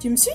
[0.00, 0.32] Tu me suis?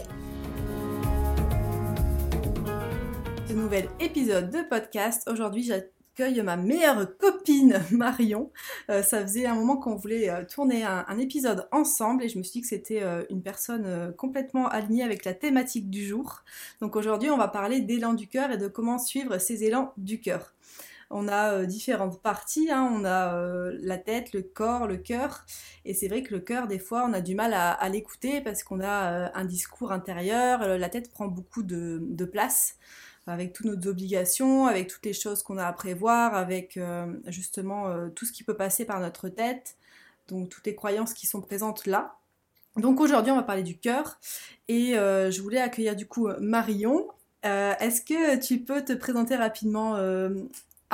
[3.47, 5.27] Ce nouvel épisode de podcast.
[5.27, 8.51] Aujourd'hui, j'accueille ma meilleure copine Marion.
[8.91, 12.43] Euh, ça faisait un moment qu'on voulait euh, tourner un, épisode ensemble et je me
[12.43, 16.43] suis dit que c'était euh, une personne complètement alignée avec la thématique du jour.
[16.79, 20.21] Donc aujourd'hui, on va parler d'élan du cœur et de comment suivre ces élans du
[20.21, 20.53] cœur.
[21.11, 22.89] On a différentes parties, hein.
[22.91, 25.45] on a la tête, le corps, le cœur.
[25.85, 28.63] Et c'est vrai que le cœur, des fois, on a du mal à, l'écouter parce
[28.63, 32.77] qu'on a un discours intérieur, la tête prend beaucoup de place
[33.27, 37.87] avec toutes nos obligations, avec toutes les choses qu'on a à prévoir, avec euh, justement
[37.87, 39.77] euh, tout ce qui peut passer par notre tête,
[40.27, 42.17] donc toutes les croyances qui sont présentes là.
[42.77, 44.19] Donc aujourd'hui on va parler du cœur
[44.67, 47.07] et euh, je voulais accueillir du coup Marion.
[47.43, 49.97] Est-ce que tu peux te présenter rapidement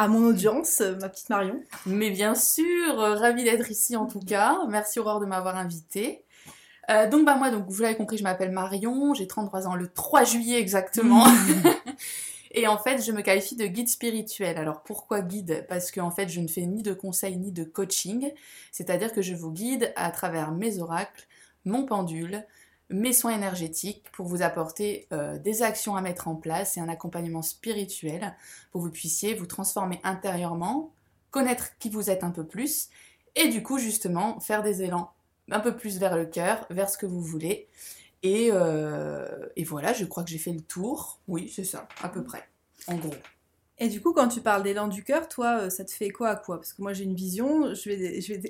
[0.02, 4.58] à mon audience, ma petite Marion Mais bien sûr, ravie d'être ici en tout cas.
[4.68, 6.24] Merci Aurore de m'avoir invitée.
[6.90, 10.24] donc bah moi donc vous l'avez compris je m'appelle Marion, j'ai 33 ans le 3
[10.24, 11.24] juillet exactement.
[12.54, 14.58] Et en fait, je me qualifie de guide spirituel.
[14.58, 15.66] Alors pourquoi guide?
[15.70, 18.32] Parce qu'en fait, je ne fais ni de conseils ni de coaching.
[18.72, 21.28] C'est-à-dire que je vous guide à travers mes oracles,
[21.64, 22.44] mon pendule,
[22.92, 26.90] mes soins énergétiques pour vous apporter euh, des actions à mettre en place et un
[26.90, 28.36] accompagnement spirituel
[28.72, 30.94] pour que vous puissiez vous transformer intérieurement,
[31.30, 32.90] connaître qui vous êtes un peu plus
[33.36, 35.12] et du coup justement faire des élans
[35.50, 37.68] un peu plus vers le cœur, vers ce que vous voulez
[38.26, 41.20] euh, et, voilà, je crois que j'ai fait le tour.
[41.28, 42.48] Oui, c'est ça, à peu près,
[42.88, 43.14] en gros.
[43.82, 46.30] Et du coup, quand tu parles d'élan du cœur, toi, euh, ça te fait quoi
[46.30, 46.58] à quoi?
[46.58, 47.74] Parce que moi, j'ai une vision.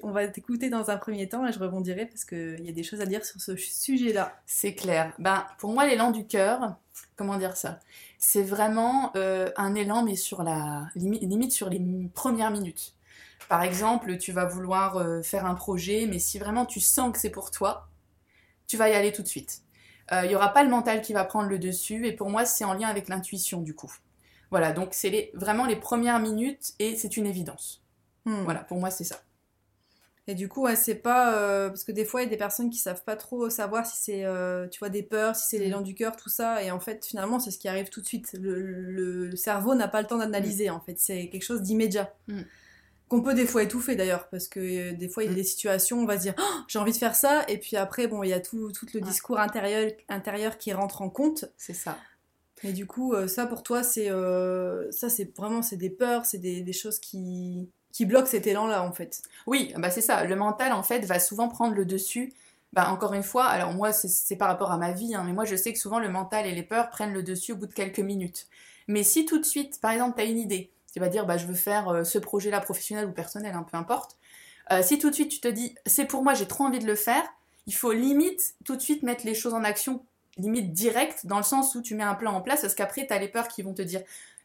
[0.04, 2.84] On va t'écouter dans un premier temps et je rebondirai parce qu'il y a des
[2.84, 4.38] choses à dire sur ce sujet-là.
[4.46, 5.14] C'est clair.
[5.20, 6.76] Ben, pour moi, l'élan du cœur,
[7.16, 7.80] comment dire ça?
[8.20, 11.82] C'est vraiment euh, un élan, mais sur la limite sur les
[12.14, 12.94] premières minutes.
[13.48, 17.30] Par exemple, tu vas vouloir faire un projet, mais si vraiment tu sens que c'est
[17.30, 17.88] pour toi,
[18.68, 19.62] tu vas y aller tout de suite.
[20.12, 22.44] Il euh, n'y aura pas le mental qui va prendre le dessus, et pour moi,
[22.44, 23.94] c'est en lien avec l'intuition, du coup.
[24.52, 27.84] Voilà, donc c'est vraiment les premières minutes, et c'est une évidence.
[28.26, 28.44] Hmm.
[28.44, 29.22] Voilà, pour moi, c'est ça.
[30.28, 31.36] Et du coup, c'est pas.
[31.36, 33.86] Euh, parce que des fois, il y a des personnes qui savent pas trop savoir
[33.86, 35.62] si c'est, euh, tu vois, des peurs, si c'est hmm.
[35.62, 36.62] l'élan du cœur, tout ça.
[36.64, 38.34] Et en fait, finalement, c'est ce qui arrive tout de suite.
[38.40, 40.76] Le, cerveau n'a pas le temps d'analyser, hmm.
[40.76, 41.00] en fait.
[41.00, 42.14] C'est quelque chose d'immédiat
[43.12, 45.44] qu'on peut des fois étouffer d'ailleurs, parce que euh, des fois il y a des
[45.44, 48.24] situations, on va se dire oh, j'ai envie de faire ça, et puis après, bon,
[48.24, 51.44] il y a tout, tout le discours intérieur, intérieur qui rentre en compte.
[51.58, 51.98] C'est ça.
[52.64, 56.26] Et du coup, euh, ça pour toi, c'est euh, ça, c'est vraiment c'est des peurs,
[56.26, 59.22] c'est des, choses qui, qui bloquent cet élan-là en fait.
[59.48, 60.24] Oui, bah c'est ça.
[60.24, 62.34] Le mental en fait va souvent prendre le dessus.
[62.74, 65.44] Bah encore une fois, alors moi c'est par rapport à ma vie, hein, mais moi
[65.44, 67.74] je sais que souvent le mental et les peurs prennent le dessus au bout de
[67.74, 68.48] quelques minutes.
[68.88, 71.38] Mais si tout de suite, par exemple, tu as une idée, tu vas dire bah,
[71.38, 74.18] je veux faire euh, ce projet-là professionnel ou personnel, hein, peu importe.
[74.84, 76.96] Si tout de suite tu te dis c'est pour moi, j'ai trop envie de le
[76.96, 77.24] faire,
[77.68, 80.06] il faut limite tout de suite mettre les choses en action,
[80.42, 83.14] limite direct, dans le sens où tu mets un plan en place, parce qu'après tu
[83.14, 84.02] as les peurs qui vont te dire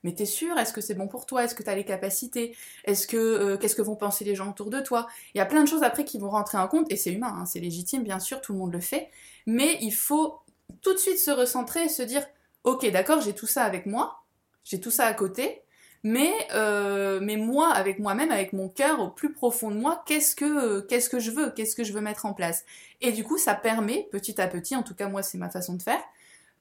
[0.07, 0.57] mais t'es sûr?
[0.57, 1.45] Est-ce que c'est bon pour toi?
[1.45, 2.57] Est-ce que tu as les capacités?
[2.85, 5.09] Est-ce que euh, qu'est-ce que vont penser les gens autour de toi?
[5.35, 7.35] Il y a plein de choses après qui vont rentrer en compte et c'est humain,
[7.37, 9.11] hein, c'est légitime bien sûr, tout le monde le fait,
[9.47, 10.39] mais il faut
[10.81, 12.25] tout de suite se recentrer et se dire
[12.65, 14.23] ok d'accord j'ai tout ça avec moi,
[14.65, 15.63] j'ai tout ça à côté,
[16.03, 20.37] mais, euh, mais moi, avec moi-même, avec mon cœur au plus profond de moi, qu'est-ce
[20.37, 22.65] que, qu'est-ce que je veux, qu'est-ce que je veux mettre en place?
[23.01, 25.75] Et du coup, ça permet, petit à petit, en tout cas moi c'est ma façon
[25.75, 26.01] de faire,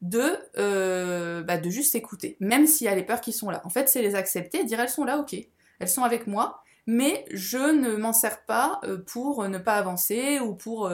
[0.01, 3.61] de, euh, bah, de juste écouter, même s'il y a les peurs qui sont là.
[3.65, 5.35] En fait, c'est les accepter et dire elles sont là, ok,
[5.79, 10.39] elles sont avec moi, mais je ne m'en sers pas euh, pour ne pas avancer
[10.39, 10.91] ou pour,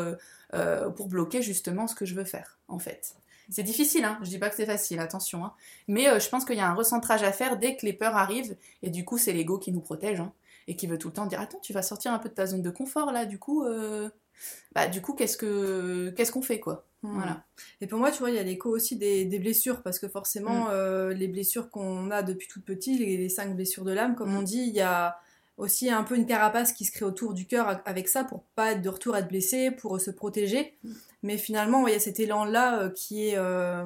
[0.96, 3.16] pour bloquer justement ce que je veux faire, en fait.
[3.52, 4.18] C'est difficile, hein.
[4.24, 5.44] je dis pas que c'est facile, attention.
[5.44, 5.54] Hein.
[5.90, 8.16] Mais euh, je pense qu'il y a un recentrage à faire dès que les peurs
[8.16, 10.32] arrivent, et du coup c'est l'ego qui nous protège, hein,
[10.68, 12.46] et qui veut tout le temps dire Attends, tu vas sortir un peu de ta
[12.46, 14.10] zone de confort là, du coup, euh...
[14.74, 17.14] bah, du coup qu'est-ce que qu'est-ce qu'on fait quoi hmm.
[17.14, 17.44] Voilà.
[17.82, 20.66] Et pour moi, tu vois, il y a l'écho aussi des, blessures, parce que forcément,
[20.66, 20.72] hmm.
[20.72, 24.32] euh, les blessures qu'on a depuis toute petite, les, les cinq blessures de l'âme, comme
[24.32, 24.38] hmm.
[24.38, 25.20] on dit, il y a
[25.62, 28.72] aussi un peu une carapace qui se crée autour du cœur avec ça pour pas
[28.72, 30.74] être de retour être blessé, pour se protéger.
[31.22, 33.86] Mais finalement, il y a cet élan-là euh, qui est euh,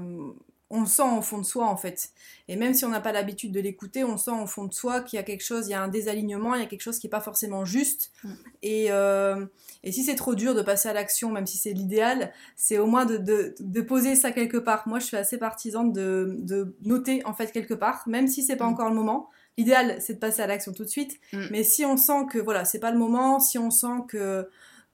[0.70, 2.10] on le sent au fond de soi en fait.
[2.48, 5.02] Et même si on n'a pas l'habitude de l'écouter, on sent au fond de soi
[5.02, 6.98] qu'il y a quelque chose, il y a un désalignement, il y a quelque chose
[6.98, 8.12] qui n'est pas forcément juste.
[8.24, 8.34] Mm.
[8.64, 9.46] Et, euh,
[9.84, 12.88] et si c'est trop dur de passer à l'action, même si c'est l'idéal, c'est au
[12.88, 14.88] moins de, de, de, poser ça quelque part.
[14.88, 18.56] Moi, je suis assez partisane de, de noter en fait quelque part, même si c'est
[18.56, 18.74] pas Mm.
[18.74, 19.30] encore le moment.
[19.58, 21.20] L'idéal, c'est de passer à l'action tout de suite.
[21.34, 21.46] Mm.
[21.52, 24.48] Mais si on sent que voilà, c'est pas le moment, si on sent que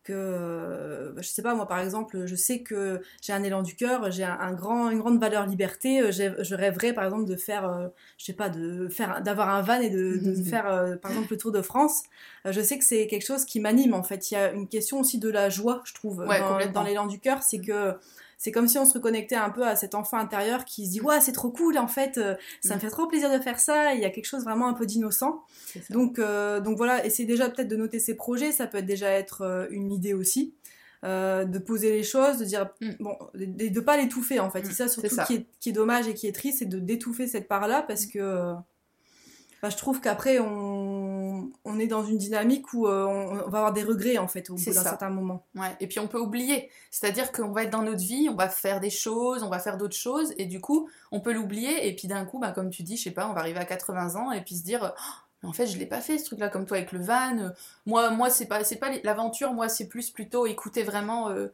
[0.03, 4.11] que je sais pas moi par exemple je sais que j'ai un élan du cœur
[4.11, 7.69] j'ai un, un, grand une grande valeur liberté euh, je rêverais par exemple de faire
[7.69, 7.87] euh,
[8.17, 11.27] je sais pas de faire d'avoir un van et de, de faire euh, par exemple
[11.31, 12.03] le tour de France.
[12.45, 14.31] Euh, je sais que c'est quelque chose qui m'anime en fait.
[14.31, 17.05] Il y a une question aussi de la joie je trouve Ouais, dans, dans l'élan
[17.05, 17.43] du cœur.
[17.43, 17.93] C'est que
[18.43, 21.01] c'est comme si on se reconnectait un peu à cet enfant intérieur qui se dit
[21.01, 23.93] ouais c'est trop cool en fait euh, ça me fait trop plaisir de faire ça
[23.93, 25.43] il y a quelque chose vraiment un peu d'innocent
[25.89, 29.09] donc, euh, donc voilà, essayez déjà peut-être de noter ses projets, ça peut être déjà
[29.09, 30.55] être euh, une idée aussi.
[31.03, 32.89] Euh, de poser les choses, de dire Mm.
[32.99, 34.61] bon, de, de pas l'étouffer en fait.
[34.61, 35.23] Mm, C'est ça surtout ça.
[35.23, 38.05] Qui, est, qui est dommage et qui est triste, c'est de d'étouffer cette part-là parce
[38.05, 38.53] que euh,
[39.63, 40.70] bah, je trouve qu'après on,
[41.63, 44.55] on est dans une dynamique où euh, on, va avoir des regrets en fait au
[44.55, 45.45] bout d'un certain moment.
[45.55, 46.69] Ouais, et puis on peut oublier.
[46.89, 49.77] C'est-à-dire qu'on va être dans notre vie, on va faire des choses, on va faire
[49.77, 52.83] d'autres choses, et du coup, on peut l'oublier, et puis d'un coup, bah, comme tu
[52.83, 55.47] dis, je sais pas, on va arriver à 80 ans, et puis se dire, Oh,
[55.47, 57.51] en fait, je l'ai pas fait ce truc-là, comme toi avec le van.
[57.85, 61.47] Moi, moi c'est pas, c'est pas l'aventure, moi, c'est plus plutôt écouter vraiment euh,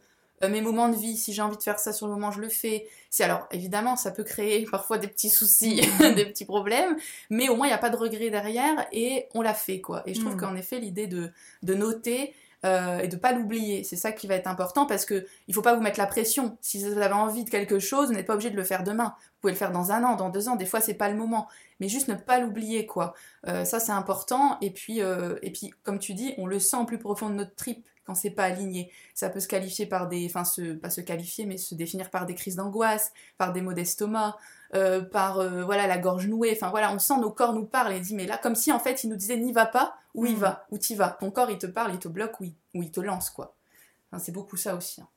[0.44, 1.18] euh, mes moments de vie.
[1.18, 2.88] Si j'ai envie de faire ça sur le moment, je le fais.
[3.10, 5.82] Si alors, évidemment, ça peut créer parfois des petits soucis,
[6.16, 6.96] des petits problèmes,
[7.30, 10.04] mais au moins, il n'y a pas de regret derrière, et on l'a fait, quoi.
[10.06, 10.40] Et je trouve Mm.
[10.40, 11.32] qu'en effet, l'idée de,
[11.64, 12.34] de noter,
[12.66, 13.84] euh, et de pas l'oublier.
[13.84, 16.58] C'est ça qui va être important parce que il faut pas vous mettre la pression.
[16.62, 19.16] Si vous avez envie de quelque chose, vous n'êtes pas obligé de le faire demain.
[19.20, 20.56] Vous pouvez le faire dans un an, dans deux ans.
[20.56, 21.48] Des fois, c'est pas le moment.
[21.80, 23.14] Mais juste ne pas l'oublier, quoi.
[23.48, 24.58] Euh, ça, c'est important.
[24.62, 27.36] Et puis, euh, et puis, comme tu dis, on le sent au plus profond de
[27.36, 28.92] notre trip quand c'est pas aligné.
[29.14, 32.26] Ça peut se qualifier par des, enfin, se, pas se qualifier, mais se définir par
[32.26, 34.38] des crises d'angoisse, par des maux d'estomac.
[34.76, 37.94] Euh, par euh, voilà la gorge nouée enfin voilà on sent nos corps nous parlent
[37.94, 40.26] et dit mais là comme si en fait il nous disait n'y va pas ou
[40.26, 40.40] y Mhm.
[40.40, 42.84] va ou t'y vas ton corps il te parle il te bloque ou il, ou
[42.84, 43.56] il te lance quoi
[44.12, 45.08] Enfin, c'est beaucoup ça aussi hein.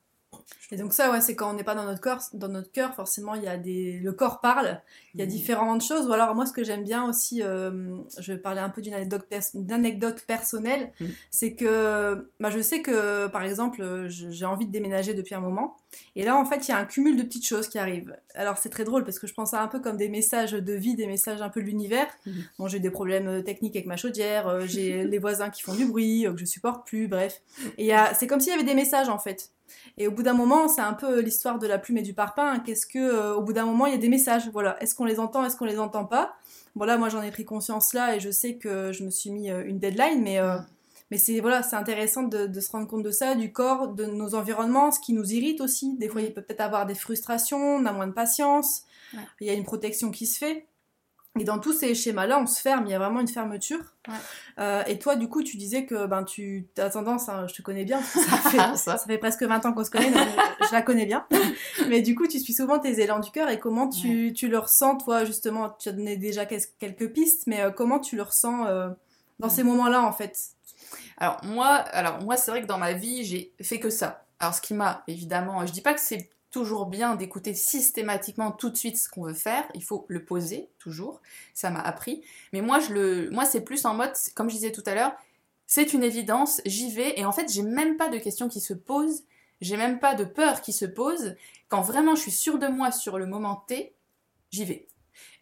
[0.71, 2.93] Et donc ça, ouais, c'est quand on n'est pas dans notre corps, dans notre cœur,
[2.95, 4.81] forcément, il y a des, le corps parle.
[5.13, 5.31] Il y a Mhm.
[5.31, 6.07] différentes choses.
[6.07, 8.93] Ou alors moi, ce que j'aime bien aussi, euh, je vais parler un peu d'une
[8.93, 11.09] anecdote, pers- d'une anecdote personnelle, Mhm.
[11.29, 15.77] c'est que, bah, je sais que, par exemple, j'ai envie de déménager depuis un moment.
[16.15, 18.15] Et là, en fait, il y a un cumul de petites choses qui arrivent.
[18.33, 20.73] Alors c'est très drôle parce que je pense ça un peu comme des messages de
[20.73, 22.07] vie, des messages un peu de l'univers.
[22.25, 22.33] Mhm.
[22.59, 25.61] Bon, j'ai eu des problèmes euh, techniques avec ma chaudière, euh, j'ai les voisins qui
[25.61, 27.41] font du bruit, que je supporte plus, bref.
[27.77, 29.49] Et c'est comme s'il y avait des messages en fait.
[29.97, 32.59] Et au bout d'un moment, c'est un peu l'histoire de la plume et du parpaing.
[32.59, 34.49] Qu'est-ce que, euh, au bout d'un moment, il y a des messages.
[34.51, 34.81] Voilà.
[34.81, 36.33] Est-ce qu'on les entend, est-ce qu'on les entend pas?
[36.75, 39.29] Bon là, moi, j'en ai pris conscience là, et je sais que je me suis
[39.29, 40.57] mis euh, une deadline, mais euh,
[41.09, 44.05] mais c'est voilà, c'est intéressant de, de se rendre compte de ça, du corps, de
[44.05, 45.97] nos environnements, ce qui nous irrite aussi.
[45.97, 48.83] Des fois, il peut peut-être avoir des frustrations, on a moins de patience.
[49.13, 49.19] Ouais.
[49.41, 50.67] Il y a une protection qui se fait.
[51.39, 53.79] Et dans tous ces schémas-là, on se ferme, il y a vraiment une fermeture.
[54.07, 54.13] Ouais.
[54.59, 57.61] Euh, et toi, du coup, tu disais que ben, tu as tendance, hein, je te
[57.61, 58.97] connais bien, ça fait, Ça.
[58.97, 60.27] ça fait presque 20 ans qu'on se connaît, donc
[60.61, 61.25] je, je la connais bien.
[61.87, 64.59] Mais du coup, tu suis souvent tes élans du cœur et comment tu, tu le
[64.59, 68.23] ressens, toi, justement, tu as donné déjà quel- quelques pistes, mais euh, comment tu le
[68.23, 68.89] ressens euh,
[69.39, 70.37] dans ces moments-là, en fait?
[71.17, 74.25] Alors moi, alors moi c'est vrai que dans ma vie j'ai fait que ça.
[74.39, 78.69] Alors ce qui m'a évidemment, je dis pas que c'est toujours bien d'écouter systématiquement tout
[78.69, 79.63] de suite ce qu'on veut faire.
[79.73, 81.21] Il faut le poser toujours.
[81.53, 82.23] Ça m'a appris.
[82.53, 85.13] Mais moi je le, moi c'est plus en mode, comme je disais tout à l'heure,
[85.65, 86.61] c'est une évidence.
[86.65, 89.23] J'y vais et en fait j'ai même pas de questions qui se posent.
[89.61, 91.35] J'ai même pas de peur qui se pose.
[91.69, 93.93] Quand vraiment je suis sûre de moi sur le moment T,
[94.49, 94.87] j'y vais.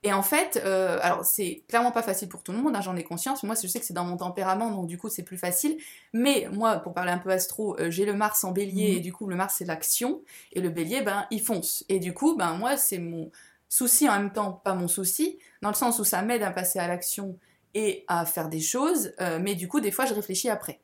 [0.04, 2.96] Et en fait, euh, alors c'est clairement pas facile pour tout le monde, hein, j'en
[2.96, 3.44] ai conscience.
[3.44, 5.78] Moi, je sais que c'est dans mon tempérament, donc du coup, c'est plus facile.
[6.14, 8.98] Mais moi, pour parler un peu astro, euh, j'ai le Mars en bélier, Mhm.
[8.98, 10.22] et du coup, le Mars, c'est l'action,
[10.54, 11.84] et le bélier, ben, il fonce.
[11.90, 13.30] Et du coup, ben, moi, c'est mon
[13.68, 16.80] souci en même temps, pas mon souci, dans le sens où ça m'aide à passer
[16.80, 17.38] à l'action
[17.76, 20.80] et à faire des choses, euh, mais du coup, des fois, je réfléchis après.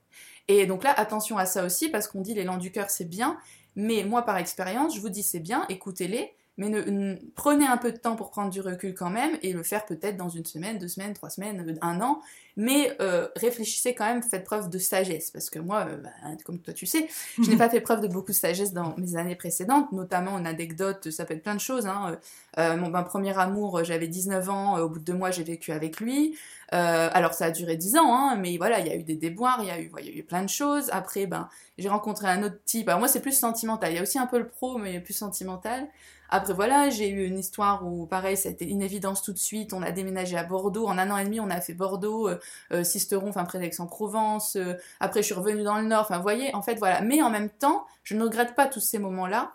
[0.49, 3.37] Et donc là, attention à ça aussi, parce qu'on dit l'élan du cœur, c'est bien,
[3.77, 7.77] mais moi, par expérience, je vous dis c'est bien, écoutez-les, mais ne- ne- prenez un
[7.77, 10.45] peu de temps pour prendre du recul quand même et le faire peut-être dans une
[10.45, 12.21] semaine, deux semaines, trois semaines, euh, un an.
[12.57, 15.29] Mais euh, réfléchissez quand même, faites preuve de sagesse.
[15.31, 16.09] Parce que moi, euh, bah,
[16.45, 17.09] comme toi tu sais,
[17.41, 20.45] je n'ai pas fait preuve de beaucoup de sagesse dans mes années précédentes, notamment en
[20.45, 21.85] anecdote, ça peut être plein de choses.
[21.87, 22.17] Hein.
[22.57, 25.71] Euh, mon ben, premier amour, j'avais 19 ans, au bout de deux mois, j'ai vécu
[25.73, 26.37] avec lui.
[26.71, 29.59] Alors ça a duré 10 ans, hein, mais voilà, il y a eu des déboires,
[29.61, 30.89] il y, a eu- il y a eu plein de choses.
[30.91, 31.47] Après, ben,
[31.77, 32.87] j'ai rencontré un autre type.
[32.89, 33.91] Alors moi, c'est plus sentimental.
[33.91, 35.87] Il y a aussi un peu le pro, mais plus sentimental.
[36.29, 39.73] Après, voilà, j'ai eu une histoire où, pareil, été une évidence tout de suite.
[39.73, 40.87] On a déménagé à Bordeaux.
[40.87, 42.39] En un an et demi, on a fait Bordeaux, euh,
[42.71, 44.55] euh, Sisteron, enfin près d'Aix-en-Provence.
[44.55, 46.01] euh, après, je suis revenue dans le Nord.
[46.01, 47.01] Enfin, voyez, en fait, voilà.
[47.01, 49.53] Mais en même temps, je ne regrette pas tous ces moments-là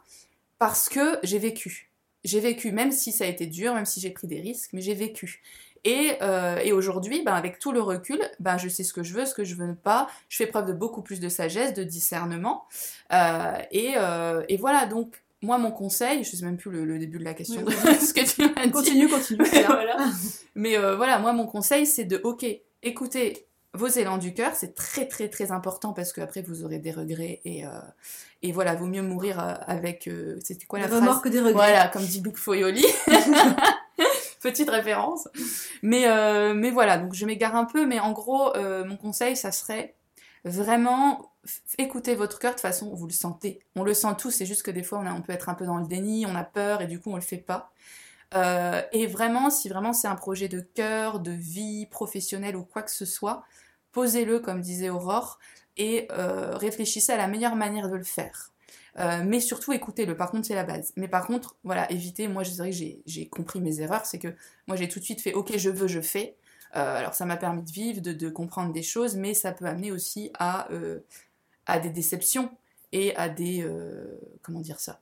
[0.59, 1.91] parce que j'ai vécu.
[2.25, 4.83] j'ai vécu, même si ça a été dur, même si j'ai pris des risques, mais
[4.83, 5.43] j'ai vécu.
[5.85, 9.15] Et, euh, et aujourd'hui, ben, avec tout le recul, ben, je sais ce que je
[9.15, 10.09] veux, ce que je veux pas.
[10.29, 12.65] Je fais preuve de beaucoup plus de sagesse, de discernement.
[13.71, 13.95] Et,
[14.49, 17.63] et, voilà, donc moi, mon conseil, je sais même plus le, début de la question,
[17.65, 18.71] de ce que tu m'as dit.
[18.71, 19.43] Continue, continue.
[19.67, 19.97] voilà.
[20.55, 22.45] Mais voilà, moi, mon conseil, c'est de, ok,
[22.83, 26.91] écoutez vos élans du cœur, c'est très très très important parce qu'après vous aurez des
[26.91, 27.63] regrets et,
[28.43, 30.11] et voilà, vaut mieux mourir avec.
[30.43, 31.53] C'était quoi la phrase que des regrets.
[31.53, 32.85] Voilà, comme dit Luc Foyoli.
[34.41, 35.29] petite référence.
[35.83, 39.37] Mais, euh, mais voilà, donc je m'égare un peu, mais en gros, euh, mon conseil,
[39.37, 39.95] ça serait
[40.45, 41.30] vraiment
[41.79, 43.61] écouter votre cœur de façon, vous le sentez.
[43.77, 45.79] On le sent tous, c'est juste que des fois, on, peut être un peu dans
[45.79, 47.73] le déni, on a peur et du coup, on le fait pas.
[48.35, 52.83] Euh, et vraiment, si vraiment c'est un projet de cœur, de vie professionnelle ou quoi
[52.83, 53.45] que ce soit,
[53.93, 55.39] posez-le, comme disait Aurore,
[55.77, 58.51] et réfléchissez à la meilleure manière de le faire.
[58.99, 60.17] Euh, mais surtout écoutez-le.
[60.17, 60.93] Par contre, c'est la base.
[60.97, 62.29] Mais par contre, voilà, évitez.
[62.29, 64.07] Moi, je dirais que j'ai compris mes erreurs.
[64.07, 64.35] C'est que
[64.67, 66.37] moi, j'ai tout de suite fait OK, je veux, je fais.
[66.77, 69.91] Euh, alors, ça m'a permis de vivre, de, comprendre des choses, mais ça peut amener
[69.93, 71.01] aussi à, euh,
[71.71, 72.51] à des déceptions
[72.93, 73.67] et à des.
[74.43, 75.01] comment dire ça?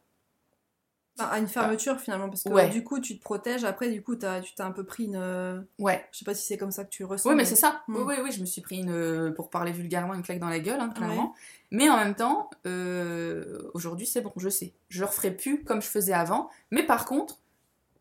[1.21, 4.41] À une fermeture finalement, parce que du coup tu te protèges, après du coup as,
[4.41, 5.67] tu t'es un peu pris une...
[5.81, 6.07] Ouais.
[6.13, 7.29] Je sais pas si c'est comme ça que tu ressens.
[7.29, 7.97] Oui mais, c'est ça, hmm.
[7.97, 10.61] oui, oui, oui, je me suis pris une, pour parler vulgairement, une claque dans la
[10.61, 11.35] gueule, hein, clairement.
[11.73, 14.75] Mais en même temps, euh, aujourd'hui c'est bon, je sais.
[14.91, 17.41] Je le referai plus comme je faisais avant, mais par contre,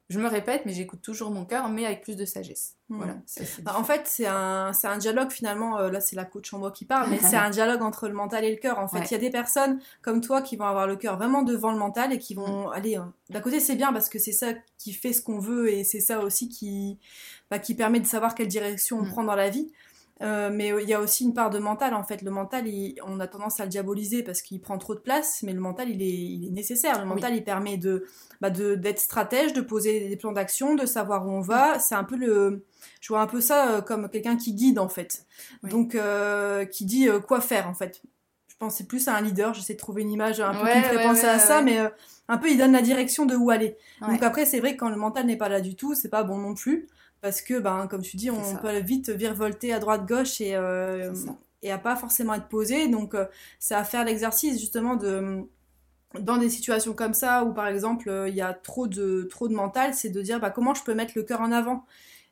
[0.10, 2.76] je me répète, mais j'écoute toujours mon cœur, mais avec plus de sagesse.
[2.88, 2.98] Hmm.
[2.98, 3.16] Voilà.
[3.64, 6.72] Bah, en fait, c'est un, un dialogue finalement, euh, là c'est la coach en moi
[6.72, 8.80] qui parle, mais c'est un dialogue entre le mental et le cœur.
[8.80, 11.44] En fait, il y a des personnes comme toi qui vont avoir le cœur vraiment
[11.44, 12.74] devant le mental et qui vont hmm.
[12.74, 12.98] aller.
[12.98, 15.84] Euh, d'un côté, c'est bien parce que c'est ça qui fait ce qu'on veut et
[15.84, 16.98] c'est ça aussi qui,
[17.52, 19.10] bah, qui permet de savoir quelle direction on hmm.
[19.10, 19.74] prend dans la vie.
[20.22, 22.22] Euh, mais il y a aussi une part de mental en fait.
[22.22, 22.66] Le mental,
[23.06, 25.90] on a tendance à le diaboliser parce qu'il prend trop de place, mais le mental,
[25.90, 27.00] il est, il est nécessaire.
[27.00, 28.06] Le mental, il permet de
[28.42, 31.80] bah d'être stratège, de poser des plans d'action, de savoir où on va.
[31.80, 32.66] C'est un peu le,
[33.00, 35.26] je vois un peu ça euh, comme quelqu'un qui guide en fait.
[35.64, 38.02] Donc euh, qui dit quoi faire en fait.
[38.48, 39.54] Je pense c'est plus à un leader.
[39.54, 41.78] J'essaie de trouver une image un peu qui me fait penser à ça, mais
[42.28, 43.78] un peu il donne la direction de où aller.
[44.02, 46.24] Donc après c'est vrai que quand le mental n'est pas là du tout, c'est pas
[46.24, 46.88] bon non plus
[47.22, 51.14] parce que ben comme tu dis on peut vite virevolter à droite gauche et euh,
[51.64, 52.88] et à pas forcément être posé.
[52.88, 53.26] Donc euh,
[53.60, 55.44] c'est à faire l'exercice justement de
[56.20, 59.48] dans des situations comme ça où par exemple euh, il y a trop de trop
[59.48, 61.86] de mental c'est de dire bah, comment je peux mettre le cœur en avant?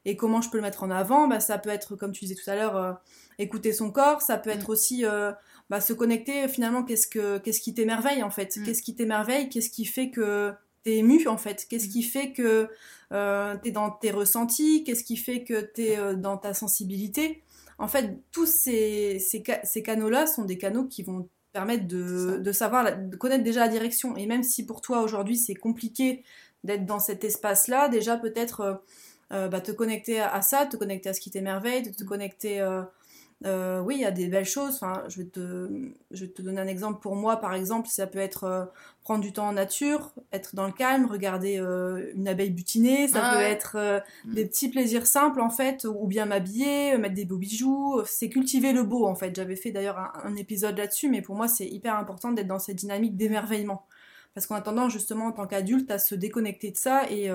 [0.08, 1.28] Et comment je peux le mettre en avant?
[1.28, 3.02] Bah, ça peut être comme tu disais tout à l'heure
[3.40, 4.22] écouter son corps.
[4.22, 4.72] Ça peut être mm.
[4.72, 5.04] aussi
[5.72, 8.56] bah, se connecter finalement qu'est-ce que qu'est-ce qui t'émerveille en fait?
[8.56, 8.64] Mm.
[8.64, 9.50] qu'est-ce qui t'émerveille?
[9.50, 10.54] Qu'est-ce qui fait que
[10.86, 11.66] t'es ému en fait.
[11.68, 12.70] Qu'est-ce qui fait que
[13.12, 14.84] euh, t'es dans tes ressentis?
[14.86, 17.44] Qu'est-ce qui fait que t'es euh, dans ta sensibilité?
[17.78, 22.98] En fait, tous ces, ces, canaux-là sont des canaux qui vont permettre de, de, savoir,
[22.98, 24.16] de connaître déjà la direction.
[24.16, 26.24] Et même si pour toi aujourd'hui c'est compliqué
[26.64, 28.82] d'être dans cet espace-là, déjà peut-être
[29.34, 32.62] euh, bah, te connecter à, ça, te connecter à ce qui t'émerveille, de te connecter
[33.46, 34.76] euh, oui, il y a des belles choses.
[34.76, 35.70] Enfin, je, vais te,
[36.12, 38.66] je vais te donner un exemple pour moi, par exemple, ça peut être euh,
[39.02, 43.20] prendre du temps en nature, être dans le calme, regarder euh, une abeille butinée, ça
[43.22, 44.34] ah peut être mm.
[44.34, 48.72] des petits plaisirs simples en fait, ou bien m'habiller, mettre des beaux bijoux, c'est cultiver
[48.72, 49.36] le beau en fait.
[49.36, 52.78] J'avais fait d'ailleurs un, épisode là-dessus, mais pour moi c'est hyper important d'être dans cette
[52.78, 53.86] dynamique d'émerveillement.
[54.34, 57.30] Parce qu'on a tendance justement en tant qu'adulte à se déconnecter de ça et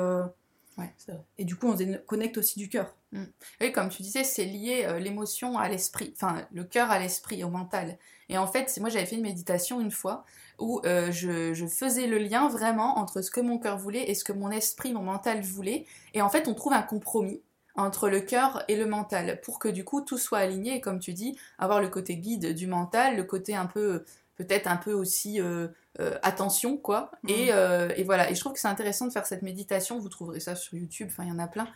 [1.38, 2.94] et du coup, on se connecte aussi du cœur.
[3.12, 3.24] Mm.
[3.60, 7.42] Oui, comme tu disais, c'est lié euh, l'émotion à l'esprit, enfin le cœur à l'esprit,
[7.44, 7.98] au mental.
[8.28, 10.24] Et en fait, moi j'avais fait une méditation une fois
[10.58, 14.14] où euh, je, je, faisais le lien vraiment entre ce que mon cœur voulait et
[14.14, 15.86] ce que mon esprit, mon mental voulait.
[16.14, 17.40] Et en fait, on trouve un compromis
[17.74, 20.98] entre le cœur et le mental pour que du coup tout soit aligné et comme
[20.98, 24.04] tu dis, avoir le côté guide du mental, le côté un peu
[24.44, 25.68] peut-être un peu aussi euh,
[26.00, 27.10] euh, attention, quoi.
[27.22, 27.28] Mm.
[27.28, 30.08] Et, euh, et, voilà, et je trouve que c'est intéressant de faire cette méditation, vous
[30.08, 31.68] trouverez ça sur YouTube, enfin il y en a plein,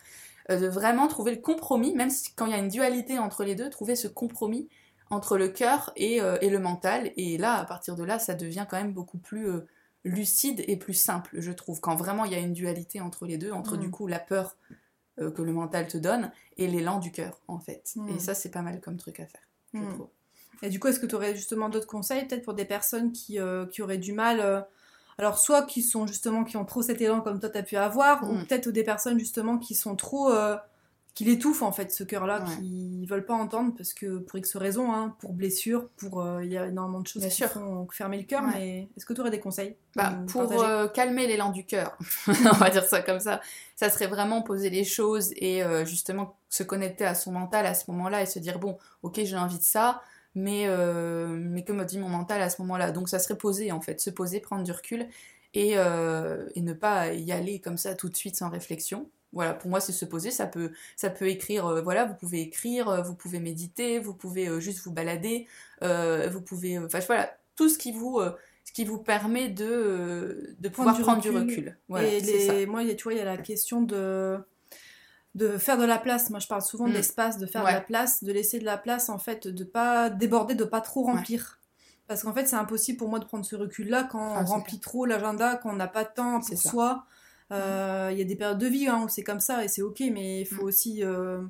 [0.48, 3.54] de vraiment trouver le compromis, même si, quand il y a une dualité entre les
[3.54, 4.68] deux, trouver ce compromis
[5.10, 7.12] entre le cœur et, et, le mental.
[7.16, 9.48] Et là, à partir de là, ça devient quand même beaucoup plus
[10.04, 13.38] lucide et plus simple, je trouve, quand vraiment il y a une dualité entre les
[13.38, 13.90] deux, entre du mm.
[13.90, 14.56] coup la peur
[15.16, 17.94] que le mental te donne et l'élan du cœur, en fait.
[18.08, 18.18] Et mm.
[18.18, 20.08] ça, c'est pas mal comme truc à faire, je trouve.
[20.62, 23.38] Et du coup, est-ce que tu aurais justement d'autres conseils, peut-être pour des personnes qui,
[23.38, 24.60] euh, qui auraient du mal euh,
[25.16, 27.76] alors soit qui sont justement qui ont trop cet élan comme toi tu as pu
[27.76, 28.46] avoir, ou mm.
[28.46, 30.56] peut-être des personnes justement qui sont trop euh,
[31.14, 34.92] qui l'étouffent en fait ce cœur-là, qui veulent pas entendre parce que pour X raisons,
[34.92, 37.48] hein, pour blessure, pour il y a énormément de choses Bien qui sûr.
[37.50, 38.42] font fermer le cœur.
[38.42, 40.52] Mais est-ce que tu aurais des conseils bah, Pour
[40.92, 41.96] calmer l'élan du cœur,
[42.26, 43.40] on va dire ça comme ça,
[43.76, 47.88] ça serait vraiment poser les choses et justement se connecter à son mental à ce
[47.92, 50.02] moment-là et se dire bon, ok j'ai envie de ça
[50.34, 52.90] mais, euh, mais que me dit mon mental à ce moment-là.
[52.90, 55.06] Donc ça serait poser en fait, se poser, prendre du recul
[55.54, 59.08] et, euh, et, ne pas y aller comme ça tout de suite sans réflexion.
[59.32, 60.30] Voilà, pour moi, c'est se poser.
[60.30, 61.66] Ça peut, ça peut écrire.
[61.66, 65.46] euh, voilà, vous pouvez écrire, euh, vous pouvez méditer, vous pouvez juste vous balader,
[65.82, 68.20] vous pouvez, enfin voilà, tout ce qui vous,
[68.64, 71.76] ce qui vous permet de, de pouvoir du prendre du recul.
[71.88, 72.66] Voilà, et les...
[72.66, 74.38] moi, a- tu vois, il y a la question de
[75.34, 76.30] de faire de la place.
[76.30, 76.90] Moi, je parle souvent Mm.
[76.90, 77.70] de l'espace, de faire Ouais.
[77.72, 80.80] de la place, de laisser de la place, en fait, de pas déborder, de pas
[80.80, 81.60] trop remplir.
[82.06, 84.78] Parce qu'en fait, c'est impossible pour moi de prendre ce recul-là quand Ah, on remplit
[84.78, 87.04] trop l'agenda, qu'on n'a pas de temps pour soi.
[87.52, 89.82] Euh, Il y a des périodes de vie hein, où c'est comme ça et c'est
[89.82, 90.68] ok, mais il faut Mm.
[90.68, 91.40] aussi, euh,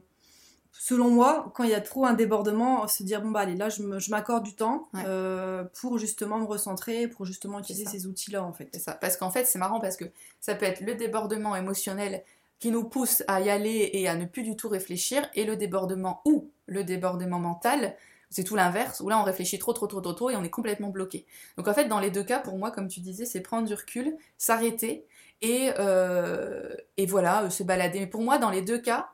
[0.72, 3.68] selon moi, quand il y a trop un débordement, se dire bon bah allez là,
[3.68, 5.02] je m'accorde du temps Ouais.
[5.06, 8.68] euh, pour justement me recentrer, pour justement utiliser ces outils-là en fait.
[8.72, 8.92] C'est ça.
[8.94, 10.04] Parce qu'en fait, c'est marrant parce que
[10.40, 12.22] ça peut être le débordement émotionnel
[12.64, 15.54] qui nous pousse à y aller et à ne plus du tout réfléchir, et le
[15.54, 17.94] débordement ou le débordement mental,
[18.30, 20.48] c'est tout l'inverse, où là on réfléchit trop, trop, trop, trop, trop et on est
[20.48, 21.26] complètement bloqué.
[21.58, 23.74] Donc en fait, dans les deux cas, pour moi, comme tu disais, c'est prendre du
[23.74, 25.04] recul, s'arrêter
[25.42, 28.00] et, euh, et voilà, euh, se balader.
[28.00, 29.10] Mais pour moi, dans les deux cas,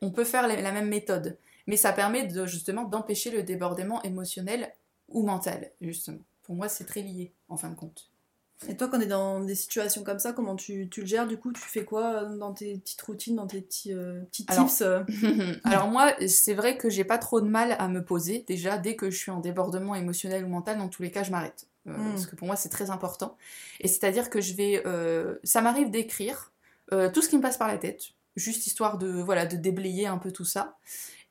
[0.00, 4.72] on peut faire la, même méthode, mais ça permet justement d'empêcher le débordement émotionnel
[5.08, 6.22] ou mental, justement.
[6.44, 8.11] Pour moi, c'est très lié, en fin de compte.
[8.68, 11.26] Et toi, quand on est dans des situations comme ça, comment tu, tu le gères
[11.26, 14.46] Du coup, tu fais quoi euh, dans tes petites routines, dans tes petits, euh, petits
[14.46, 15.02] tips euh?
[15.64, 18.44] Alors moi, c'est vrai que j'ai pas trop de mal à me poser.
[18.46, 21.30] Déjà, dès que je suis en débordement émotionnel ou mental, dans tous les cas, je
[21.30, 21.66] m'arrête.
[21.88, 22.10] Euh, Mm.
[22.10, 23.36] Parce que pour moi, c'est très important.
[23.80, 24.82] Et c'est-à-dire que je vais...
[24.86, 26.52] euh, ça m'arrive d'écrire
[27.14, 28.02] tout ce qui me passe par la tête,
[28.36, 30.76] juste histoire de, voilà, de déblayer un peu tout ça.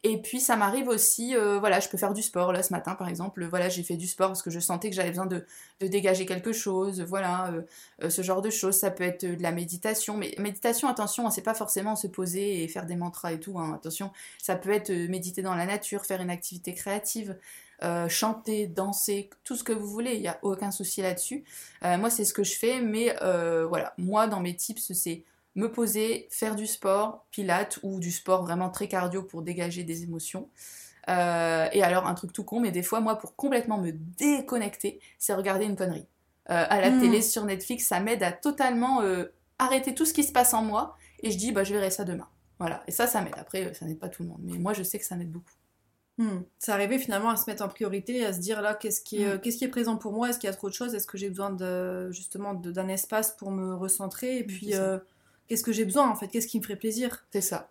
[0.03, 2.51] Et puis ça m'arrive aussi, euh, voilà, je peux faire du sport.
[2.51, 4.95] Là, ce matin, par exemple, voilà, j'ai fait du sport parce que je sentais que
[4.95, 5.45] j'avais besoin de,
[5.79, 7.01] dégager quelque chose.
[7.01, 7.61] Voilà, euh,
[8.03, 8.75] euh, ce genre de choses.
[8.75, 10.17] Ça peut être de la méditation.
[10.17, 13.59] Mais méditation, attention, hein, c'est pas forcément se poser et faire des mantras et tout.
[13.59, 17.37] hein, attention, ça peut être méditer dans la nature, faire une activité créative,
[18.09, 20.13] chanter, danser, tout ce que vous voulez.
[20.15, 21.43] Il n'y a aucun souci là-dessus.
[21.83, 22.81] Moi, c'est ce que je fais.
[22.81, 23.15] Mais
[23.67, 25.23] voilà, moi, dans mes tips, c'est
[25.55, 30.03] me poser, faire du sport, pilates ou du sport vraiment très cardio pour dégager des
[30.03, 30.49] émotions.
[31.09, 34.99] Euh, et alors, un truc tout con, mais des fois, moi, pour complètement me déconnecter,
[35.17, 36.05] c'est regarder une connerie.
[36.49, 36.99] Euh, à la Mm.
[36.99, 39.25] télé, sur Netflix, ça m'aide à totalement euh,
[39.59, 42.03] arrêter tout ce qui se passe en moi et je dis, bah, je verrai ça
[42.03, 42.27] demain.
[42.59, 43.33] Voilà, et ça, ça m'aide.
[43.37, 45.51] Après, ça n'aide pas tout le monde, mais moi, je sais que ça m'aide beaucoup.
[46.17, 46.41] Hmm.
[46.59, 49.25] C'est arrivé finalement à se mettre en priorité, à se dire là, qu'est-ce qui est,
[49.25, 49.29] Mm.
[49.29, 50.29] euh, qu'est-ce qui est présent pour moi?
[50.29, 50.93] Est-ce qu'il y a trop de choses?
[50.93, 54.37] Est-ce que j'ai besoin de, justement de- d'un espace pour me recentrer?
[54.37, 54.77] Et puis, ça.
[54.83, 54.99] euh,
[55.51, 57.25] qu'est-ce que j'ai besoin en fait Qu'est-ce qui me ferait plaisir?
[57.31, 57.69] C'est ça.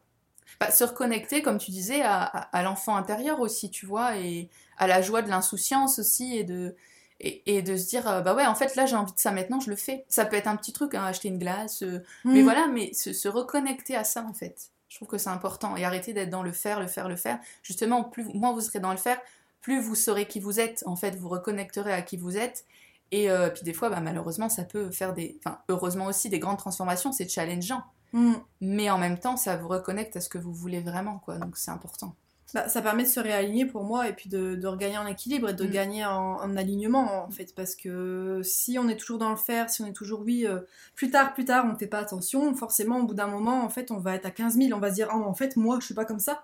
[0.61, 4.51] Bah, se reconnecter, comme tu disais, à, à- à l'enfant intérieur aussi, tu vois, et
[4.79, 6.77] à la joie de l'insouciance aussi, et de,
[7.21, 9.31] et, et de se dire, euh, bah ouais, en fait, là, j'ai envie de ça
[9.31, 10.05] maintenant, je le fais.
[10.09, 12.45] Ça peut être un petit truc, hein, acheter une glace, euh, mais Hmm.
[12.45, 14.71] voilà, mais se, se reconnecter à ça, en fait.
[14.88, 17.38] Je trouve que c'est important, et arrêter d'être dans le faire, le faire, le faire.
[17.62, 19.21] Justement, plus moins vous serez dans le faire,
[19.62, 22.64] plus vous saurez qui vous êtes, en fait, vous reconnecterez à qui vous êtes.
[23.12, 25.38] Et euh, puis des fois, bah, malheureusement, ça peut faire des...
[25.44, 27.83] Enfin, heureusement aussi, des grandes transformations, c'est challengeant.
[28.12, 28.35] Hmm.
[28.61, 31.38] mais en même temps ça vous reconnecte à ce que vous voulez vraiment quoi.
[31.38, 32.16] Donc c'est important.
[32.53, 35.51] Bah, ça permet de se réaligner pour moi et puis de, de regagner en équilibre
[35.51, 35.70] et de Mm.
[35.70, 37.55] gagner en, en alignement en fait.
[37.55, 40.59] Parce que si on est toujours dans le faire, si on est toujours oui, euh,
[40.96, 43.68] plus tard, plus tard, on ne fait pas attention, forcément au bout d'un moment en
[43.68, 45.79] fait on va être à 15 000, on va se dire oh, en fait moi
[45.79, 46.42] je suis pas comme ça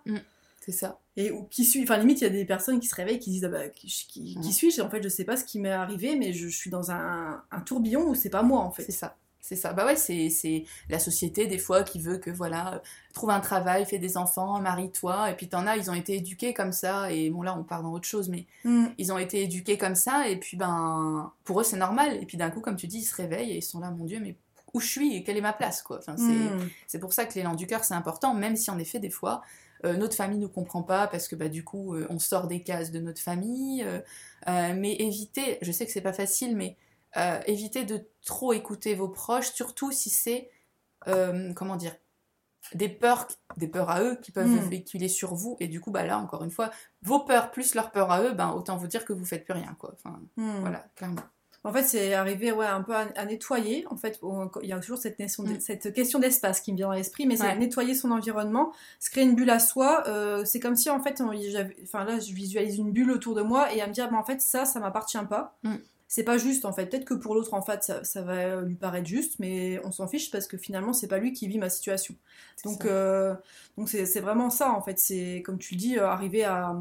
[0.66, 0.98] c'est ça.
[1.16, 3.31] Et ou- qui suis, enfin limite il y a des personnes qui se réveillent qui
[3.31, 4.83] disent ah bah, qui, qui- qui suis-je?
[4.83, 7.42] En fait je sais pas ce qui m'est arrivé mais je, je suis dans un,
[7.50, 8.92] un tourbillon où c'est pas moi en c'est fait.
[8.92, 9.16] ça.
[9.40, 9.72] C'est ça.
[9.72, 12.79] Bah ouais c'est c'est la société des fois qui veut que voilà euh,
[13.14, 16.52] trouve un travail fais des enfants marie-toi et puis t'en as ils ont été éduqués
[16.52, 18.87] comme ça et bon là on part dans autre chose mais Mm.
[18.98, 22.18] ils ont été éduqués comme ça et puis ben pour eux c'est normal.
[22.20, 24.05] Et puis d'un coup comme tu dis ils se réveillent et ils sont là mon
[24.05, 24.35] dieu mais
[24.76, 26.16] où je suis et quelle est ma place quoi enfin
[26.86, 29.42] c'est pour ça que l'élan du cœur, c'est important, même si en effet, des fois,
[29.84, 32.46] euh, notre famille ne nous comprend pas parce que bah, du coup, euh, on sort
[32.46, 33.82] des cases de notre famille.
[33.84, 34.00] euh,
[34.74, 36.76] mais évitez, je sais que c'est pas facile, mais
[37.46, 40.50] évitez de trop écouter vos proches, surtout si c'est,
[41.54, 41.94] comment dire,
[42.74, 44.68] des peurs, des peurs à eux qui peuvent Mm.
[44.68, 45.56] véhiculer sur vous.
[45.60, 46.70] Et du coup, bah là, encore une fois,
[47.02, 49.54] vos peurs plus leurs peurs à eux, ben, autant vous dire que vous faites plus
[49.54, 49.92] rien, quoi.
[49.94, 50.60] Enfin, Mm.
[50.60, 51.22] voilà, clairement.
[51.66, 53.85] En fait, c'est arrivé ouais, un peu à, à nettoyer.
[53.90, 55.59] En fait, on- il y a toujours cette, Mm.
[55.61, 57.59] cette question d'espace qui me vient dans l'esprit, mais c'est Ouais.
[57.59, 60.05] nettoyer son environnement, se créer une bulle à soi.
[60.07, 61.33] euh, c'est comme si, en fait, on-
[61.83, 64.24] enfin, là, je visualise une bulle autour de moi et à me dire, bah, en
[64.24, 65.57] fait, ça, ça m'appartient pas.
[65.64, 65.74] Mm.
[66.09, 66.87] C'est pas juste, en fait.
[66.87, 70.07] Peut-être que pour l'autre, en fait, ça, ça va lui paraître juste, mais on s'en
[70.07, 72.14] fiche parce que finalement, c'est pas lui qui vit ma situation.
[72.64, 73.35] Donc, euh,
[73.76, 75.00] donc c'est c'est vraiment ça, en fait.
[75.00, 76.76] C'est, comme tu le dis, euh, arriver à,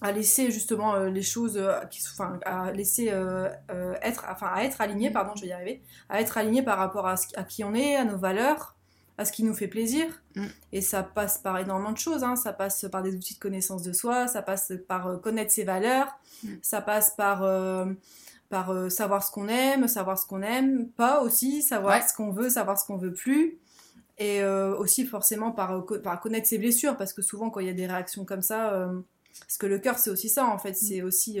[0.00, 4.48] à laisser justement euh, les choses, euh, qui, enfin, à laisser euh, euh, être, enfin,
[4.52, 7.26] à être aligné, pardon, je vais y arriver, à être aligné par rapport à, ce,
[7.36, 8.76] à qui on est, à nos valeurs,
[9.16, 10.06] à ce qui nous fait plaisir.
[10.36, 10.46] Mm.
[10.72, 12.22] Et ça passe par énormément de choses.
[12.22, 12.36] hein.
[12.36, 16.18] Ça passe par des outils de connaissance de soi, ça passe par connaître ses valeurs,
[16.44, 16.48] Mm.
[16.62, 17.42] ça passe par
[18.48, 22.48] par savoir ce qu'on aime, savoir ce qu'on aime pas aussi, savoir ce qu'on veut,
[22.48, 23.58] savoir ce qu'on veut plus.
[24.18, 27.74] Et aussi forcément par, par, connaître ses blessures, parce que souvent quand il y a
[27.74, 28.88] des réactions comme ça,
[29.40, 30.74] parce que le cœur c'est aussi ça en fait, mm.
[30.74, 31.40] c'est aussi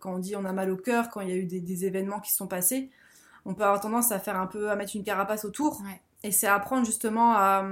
[0.00, 2.20] quand on dit on a mal au cœur, quand il y a eu des, événements
[2.20, 2.90] qui se sont passés,
[3.44, 5.82] on peut avoir tendance à faire un peu, à mettre une carapace autour.
[6.22, 7.66] Et c'est apprendre justement à,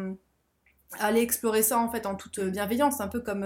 [0.98, 3.44] à, aller explorer ça en fait en toute bienveillance, un peu comme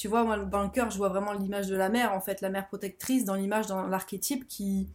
[0.00, 2.40] tu vois, moi, dans le cœur, je vois vraiment l'image de la mère, en fait,
[2.40, 4.88] la mère protectrice, dans l'image, dans l'archétype, qui,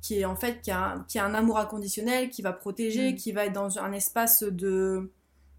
[0.00, 3.12] qui est en fait, qui a, un, qui a un amour inconditionnel, qui va protéger,
[3.12, 3.16] mm.
[3.16, 5.10] qui va être dans un espace de,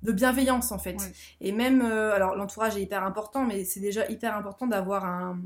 [0.03, 0.97] de bienveillance, en fait.
[1.41, 5.39] Et même, euh, alors l'entourage est hyper important, mais c'est déjà hyper important d'avoir un,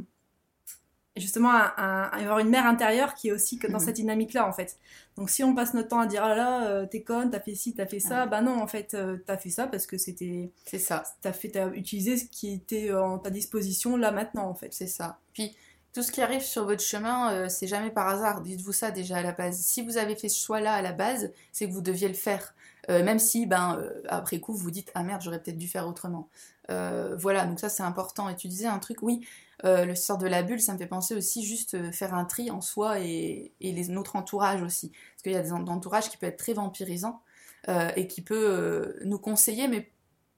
[1.15, 3.85] justement avoir une mère intérieure qui est aussi que dans mhm.
[3.85, 4.77] cette dynamique-là, en fait.
[5.15, 7.55] Donc si on passe notre temps à dire, ah là, euh, t'es conne, t'as fait
[7.55, 10.51] ci, t'as fait ça, bah non, en fait, euh, t'as fait ça parce que c'était...
[10.65, 11.03] C'est ça.
[11.21, 14.73] T'as fait, as utilisé ce qui était en ta disposition là maintenant, en fait.
[14.73, 15.19] C'est ça.
[15.33, 15.55] Puis,
[15.97, 18.41] tout ce qui arrive sur votre chemin, euh, c'est jamais par hasard.
[18.41, 19.57] Dites-vous ça déjà à la base.
[19.57, 22.53] Si vous avez fait ce choix-là à la base, c'est que vous deviez le faire.
[22.89, 26.29] Même si, ben, après coup, vous dites, ah merde, j'aurais peut-être dû faire autrement.
[26.69, 28.29] voilà, donc ça c'est important.
[28.29, 29.25] Et tu disais un truc, oui,
[29.65, 32.25] euh, le sort de la bulle, ça me fait penser aussi juste euh, faire un
[32.25, 33.53] tri en soi et,
[33.89, 34.89] notre entourage aussi.
[34.89, 37.21] Parce qu'il y a des entourages qui peuvent être très vampirisants
[37.69, 39.91] euh, et qui peut nous conseiller, mais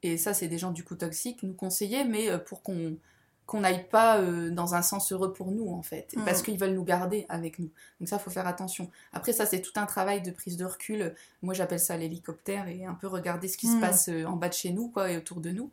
[0.03, 2.97] et ça c'est des gens du coup toxiques, nous conseiller, mais pour qu'on
[3.49, 6.23] qu'on n'aille pas dans un sens heureux pour nous en fait, mm.
[6.23, 7.69] parce qu'ils veulent nous garder avec nous.
[7.99, 8.89] Donc ça faut faire attention.
[9.11, 11.13] Après ça c'est tout un travail de prise de recul.
[11.41, 13.81] Moi j'appelle ça l'hélicoptère et un peu regarder ce qui se mm.
[13.81, 15.71] passe en bas de chez nous quoi et autour de nous.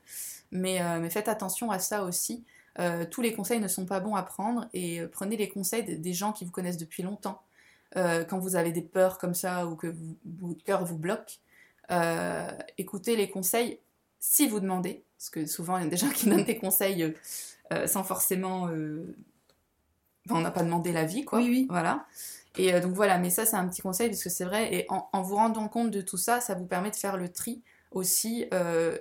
[0.50, 2.44] Mais, mais faites attention à ça aussi.
[2.78, 5.98] Euh, tous les conseils ne sont pas bons à prendre et euh, prenez les conseils
[5.98, 7.40] des gens qui vous connaissent depuis longtemps.
[7.96, 11.40] Euh, quand vous avez des peurs comme ça ou que votre cœur vous bloque,
[12.78, 13.78] écoutez les conseils
[14.18, 17.14] si vous demandez, parce que souvent il y a des gens qui donnent des conseils
[17.86, 18.68] sans forcément...
[20.30, 21.40] on n'a pas demandé l'avis, quoi.
[21.40, 21.66] Oui, oui.
[21.68, 22.06] Voilà.
[22.58, 25.08] Et donc voilà, mais ça c'est un petit conseil parce que c'est vrai, et en,
[25.12, 28.46] en, vous rendant compte de tout ça, ça vous permet de faire le tri aussi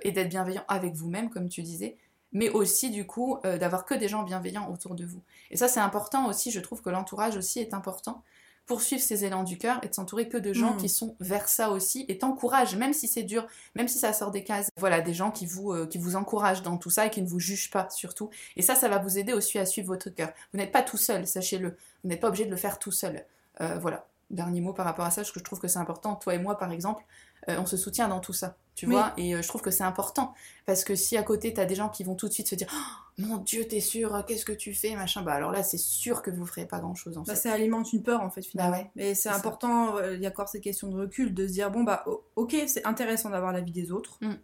[0.02, 1.96] et d'être bienveillant avec vous-même, comme tu disais,
[2.36, 5.22] mais aussi du coup euh, d'avoir que des gens bienveillants autour de vous.
[5.50, 8.22] Et ça c'est important aussi, je trouve que l'entourage aussi est important
[8.66, 10.76] pour suivre ces élans du cœur et de s'entourer que de gens mm.
[10.78, 14.30] qui sont vers ça aussi et t'encouragent, même si c'est dur, même si ça sort
[14.30, 14.70] des cases.
[14.76, 17.28] Voilà, des gens qui vous, euh, qui vous encouragent dans tout ça et qui ne
[17.28, 18.30] vous jugent pas surtout.
[18.56, 20.30] Et ça, ça va vous aider aussi à suivre votre cœur.
[20.52, 21.76] Vous n'êtes pas tout seul, sachez-le.
[22.02, 23.24] Vous n'êtes pas obligé de le faire tout seul.
[23.60, 24.06] Euh, voilà.
[24.30, 26.16] Dernier mot par rapport à ça, parce que je trouve que c'est important.
[26.16, 27.04] Toi et moi, par exemple,
[27.46, 30.34] on se soutient dans tout ça tu vois et euh, je trouve que c'est important.
[30.66, 32.54] Parce que si à côté tu as des gens qui vont tout de suite se
[32.54, 35.78] dire oh, mon dieu t'es sûr qu'est-ce que tu fais machin bah alors là c'est
[35.78, 37.40] sûr que vous ferez pas grand chose en bah, fait.
[37.40, 38.76] ça alimente une peur en fait finalement.
[38.76, 41.52] Bah mais c'est important euh, il y a encore cette question de recul de se
[41.54, 42.04] dire bon bah
[42.36, 44.18] ok c'est intéressant d'avoir l'avis des autres.
[44.20, 44.34] Mm.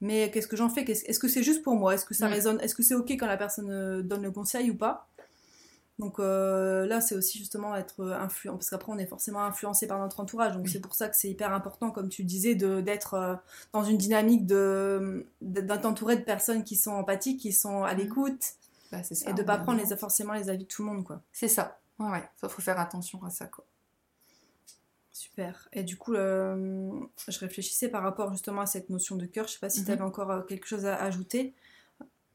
[0.00, 0.90] mais qu'est-ce que j'en fais?
[0.90, 1.94] Est-ce que c'est juste pour moi?
[1.94, 2.32] Est-ce que ça mm.
[2.32, 2.60] résonne?
[2.62, 5.11] Est-ce que c'est ok quand la personne euh, donne le conseil ou pas?
[5.98, 9.98] Donc euh, là, c'est aussi justement être influent, parce qu'après, on est forcément influencé par
[9.98, 10.56] notre entourage.
[10.56, 13.34] Donc c'est pour ça que c'est hyper important, comme tu disais, d'être euh,
[13.72, 17.98] dans une dynamique de d'être entouré de personnes qui sont empathiques, qui sont à mmh.
[17.98, 18.44] l'écoute,
[18.90, 21.20] bah, et de ne pas prendre les, forcément les avis de tout le monde, quoi.
[21.32, 21.78] C'est ça.
[21.98, 23.64] Ouais, faut faire attention à ça, quoi.
[25.12, 25.68] Super.
[25.72, 26.90] Et du coup, euh,
[27.28, 29.46] je réfléchissais par rapport justement à cette notion de cœur.
[29.46, 31.54] Je sais pas si mmh tu avais encore quelque chose à ajouter.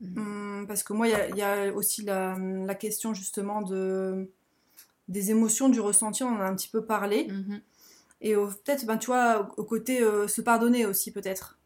[0.02, 4.30] Hum, parce que moi, il y, a aussi la, question justement de,
[5.08, 7.28] des émotions, du ressenti, on en a un petit peu parlé.
[7.28, 7.62] Mhm.
[8.22, 11.58] Et peut-être, ben, tu vois, au côté euh, se pardonner aussi, peut-être.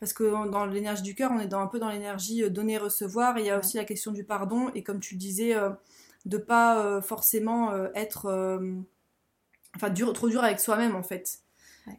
[0.00, 3.38] Parce que dans l'énergie du cœur, on est dans, un peu dans l'énergie euh, donner-recevoir.
[3.38, 4.70] Il y a aussi la question du pardon.
[4.74, 5.70] Et comme tu disais, euh,
[6.26, 8.60] de pas forcément être.
[9.76, 11.40] enfin, dur, trop dur avec soi-même, en fait.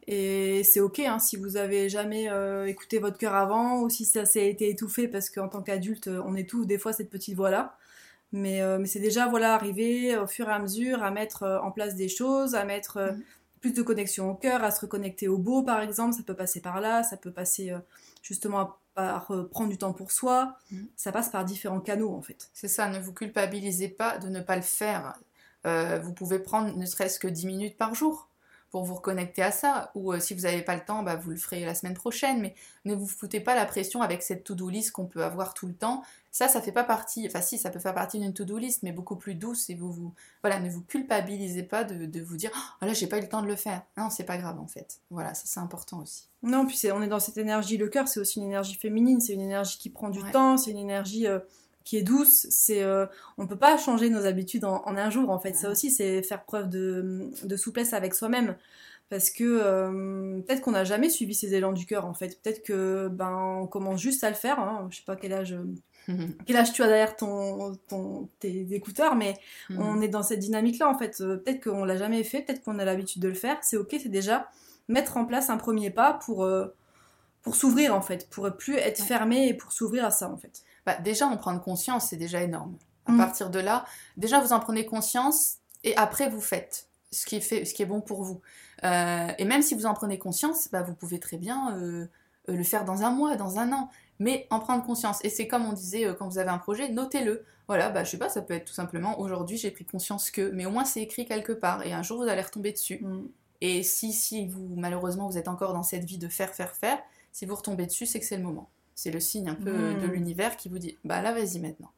[0.08, 4.06] Et c'est ok hein, si vous avez jamais euh, écouté votre cœur avant ou si
[4.06, 7.50] ça s'est été étouffé parce qu'en tant qu'adulte on étouffe des fois cette petite voix
[7.50, 7.78] là.
[8.32, 11.60] Mais, euh, mais c'est déjà voilà arriver au fur et à mesure à mettre euh,
[11.62, 13.24] en place des choses, à mettre mm.
[13.62, 16.14] plus de connexion au cœur, à se reconnecter au beau par exemple.
[16.14, 17.74] Ça peut passer par là, ça peut passer
[18.22, 20.58] justement par prendre du temps pour soi.
[20.72, 20.84] Mm.
[20.96, 22.50] Ça passe par différents canaux en fait.
[22.54, 25.16] C'est ça, ne vous culpabilisez pas de ne pas le faire.
[25.66, 28.29] vous pouvez prendre ne serait-ce que 10 minutes par jour
[28.72, 29.92] pour vous reconnecter à ça.
[29.96, 32.40] Ou euh, si vous n'avez pas le temps, bah, vous le ferez la semaine prochaine.
[32.42, 32.56] Mais
[32.86, 35.74] ne vous foutez pas la pression avec cette to-do list qu'on peut avoir tout le
[35.74, 36.04] temps.
[36.32, 37.26] Ça, ça fait pas partie.
[37.28, 39.70] Enfin, si, ça peut faire partie d'une to-do list, mais beaucoup plus douce.
[39.70, 42.52] Et vous, vous, voilà, ne vous culpabilisez pas de, vous dire,
[42.82, 43.82] oh là, j'ai pas eu le temps de le faire.
[43.98, 45.00] Non, c'est pas grave en fait.
[45.10, 46.28] Voilà, ça c'est important aussi.
[46.44, 47.78] Non, puis on est dans cette énergie.
[47.78, 49.20] Le cœur, c'est aussi une énergie féminine.
[49.20, 50.58] C'est une énergie qui prend du temps.
[50.58, 51.28] C'est une énergie.
[51.28, 51.40] Euh,
[51.90, 52.46] qui est douce.
[52.50, 53.06] C'est, euh,
[53.38, 55.54] on peut pas changer nos habitudes en, un jour en fait.
[55.54, 58.56] Ça aussi, c'est faire preuve de, de souplesse avec soi-même.
[59.10, 62.40] Parce que euh, peut-être qu'on n'a jamais suivi ces élans du cœur en fait.
[62.44, 64.60] Peut-être que ben on commence juste à le faire.
[64.60, 64.88] Hein.
[64.92, 65.56] Je sais pas quel âge
[66.46, 69.34] quel âge tu as derrière ton, ton, tes écouteurs, mais
[69.72, 69.82] Mhm.
[69.82, 71.22] on est dans cette dynamique-là en fait.
[71.22, 73.58] Euh, peut-être qu'on l'a jamais fait, peut-être qu'on a l'habitude de le faire.
[73.64, 74.50] C'est ok, c'est déjà
[74.88, 76.68] mettre en place un premier pas pour, euh,
[77.42, 79.06] pour s'ouvrir en fait, pour plus être Ouais.
[79.08, 80.62] fermé et pour s'ouvrir à ça en fait.
[80.90, 82.76] Bah, déjà, en prendre conscience, c'est déjà énorme.
[83.06, 83.18] À Mm.
[83.18, 83.86] partir de là,
[84.18, 87.84] déjà, vous en prenez conscience et après, vous faites ce qui est, fait, ce qui
[87.84, 88.42] est bon pour vous.
[88.84, 92.08] Euh, et même si vous en prenez conscience, bah, vous pouvez très bien euh,
[92.50, 93.92] euh, le faire dans un mois, dans un an.
[94.18, 95.24] Mais en prendre conscience.
[95.24, 97.46] Et c'est comme on disait euh, quand vous avez un projet, notez-le.
[97.68, 100.50] Voilà, bah, je sais pas, ça peut être tout simplement aujourd'hui, j'ai pris conscience que.
[100.50, 101.86] Mais au moins, c'est écrit quelque part.
[101.86, 102.98] Et un jour, vous allez retomber dessus.
[103.04, 103.28] Mm.
[103.62, 106.98] Et si, si vous, malheureusement, vous êtes encore dans cette vie de faire, faire, faire,
[107.32, 108.72] si vous retombez dessus, c'est que c'est le moment.
[109.02, 110.12] C'est le signe un peu euh, de Mm.
[110.12, 111.90] l'univers qui vous dit, bah là, vas-y maintenant.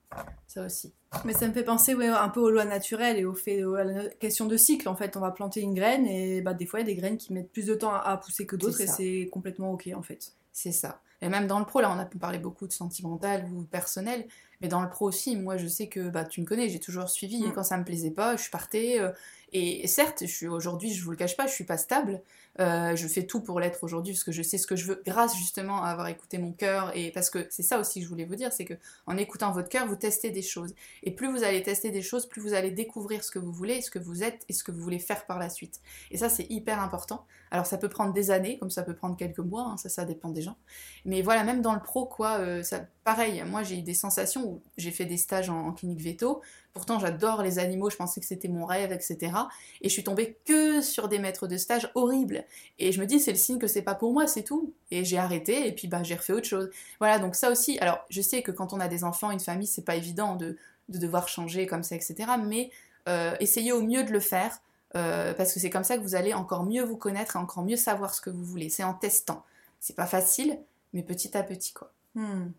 [0.46, 0.94] Ça aussi.
[1.26, 3.84] Mais ça me fait penser ouais, un peu aux lois naturelles et au fait, à
[3.84, 4.88] la question de cycle.
[4.88, 7.00] En fait, on va planter une graine et bah, des fois, il y a des
[7.00, 10.04] graines qui mettent plus de temps à, pousser que d'autres et c'est complètement ok en
[10.04, 10.34] fait.
[10.54, 11.02] C'est ça.
[11.24, 14.26] Et même dans le pro, là, on a parlé beaucoup de sentimental ou personnel,
[14.60, 17.10] mais dans le pro aussi, moi, je sais que bah, tu me connais, j'ai toujours
[17.10, 17.44] suivi.
[17.44, 17.54] Et Mm.
[17.54, 19.00] quand ça me plaisait pas, je partais.
[19.00, 19.12] euh,
[19.54, 22.22] et certes, je suis aujourd'hui, je vous le cache pas, je suis pas stable.
[22.60, 25.02] Euh, je fais tout pour l'être aujourd'hui parce que je sais ce que je veux,
[25.06, 26.92] grâce justement à avoir écouté mon cœur.
[26.96, 28.74] Et parce que c'est ça aussi que je voulais vous dire, c'est que
[29.06, 30.74] en écoutant votre cœur, vous testez des choses.
[31.04, 33.82] Et plus vous allez tester des choses, plus vous allez découvrir ce que vous voulez,
[33.82, 35.82] ce que vous êtes et ce que vous voulez faire par la suite.
[36.12, 37.26] Et ça, c'est hyper important.
[37.52, 40.06] Alors ça peut prendre des années, comme ça peut prendre quelques mois, hein, ça, ça
[40.06, 40.56] dépend des gens.
[41.04, 42.64] Mais voilà, même dans le pro, quoi, euh,
[43.04, 46.42] pareil, moi j'ai eu des sensations où j'ai fait des stages en, clinique veto.
[46.74, 49.34] Pourtant, j'adore les animaux, je pensais que c'était mon rêve, etc.
[49.82, 52.46] Et je suis tombée que sur des maîtres de stage horribles.
[52.80, 54.74] Et je me dis, c'est le signe que c'est pas pour moi, c'est tout.
[54.90, 56.70] Et j'ai arrêté, et puis bah, j'ai refait autre chose.
[57.00, 57.78] Voilà, donc ça aussi.
[57.80, 60.56] Alors, je sais que quand on a des enfants, une famille, c'est pas évident de,
[60.88, 62.16] de devoir changer comme ça, etc.
[62.42, 62.70] Mais
[63.10, 64.62] euh, essayez au mieux de le faire.
[64.96, 67.64] Euh, parce que c'est comme ça que vous allez encore mieux vous connaître et encore
[67.64, 68.70] mieux savoir ce que vous voulez.
[68.70, 69.44] C'est en testant.
[69.80, 70.60] C'est pas facile,
[70.94, 71.92] mais petit à petit, quoi.
[72.16, 72.52] Hmm.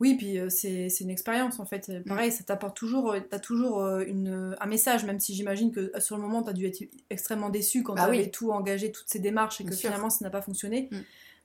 [0.00, 1.88] Oui, puis euh, c'est c'est une expérience en fait.
[1.88, 5.70] Euh, Pareil, ça t'apporte toujours, euh, t'as toujours euh, une, un message, même si j'imagine
[5.72, 8.30] que sur le moment, t'as dû être extrêmement déçu quand Bah t'avais oui.
[8.30, 9.88] tout engagé, toutes ces démarches et Bien que sûr.
[9.90, 10.88] finalement ça n'a pas fonctionné.
[10.90, 10.96] Mm.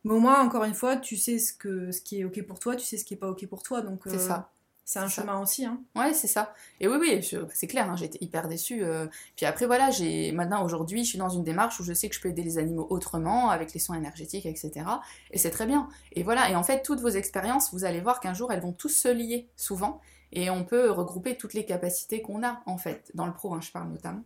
[0.06, 2.60] Mais au moins, encore une fois, tu sais ce, que, ce qui est ok pour
[2.60, 3.82] toi, tu sais ce qui est pas ok pour toi.
[3.82, 4.52] Donc C'est euh, ça.
[4.91, 5.21] C'est un ça.
[5.21, 5.65] chemin aussi.
[5.65, 5.80] Hein.
[5.95, 6.54] Ouais, c'est ça.
[6.80, 8.84] Et oui, oui, je- c'est clair, hein, été hyper déçue.
[8.84, 9.06] euh.
[9.36, 12.15] Puis après, voilà, j'ai maintenant, aujourd'hui, je suis dans une démarche où je sais que
[12.15, 14.86] je peux aider les animaux autrement, avec les soins énergétiques, etc.
[15.32, 15.88] Et c'est très bien.
[16.13, 18.73] Et voilà, et en fait, toutes vos expériences, vous allez voir qu'un jour, elles vont
[18.73, 20.02] tous se lier, souvent.
[20.32, 23.62] Et on peut regrouper toutes les capacités qu'on a, en fait, dans le pro, hein,
[23.62, 24.23] je parle notamment.